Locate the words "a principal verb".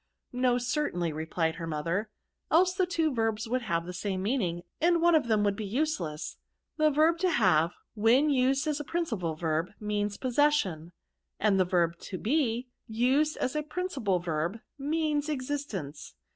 8.79-9.69, 13.55-14.57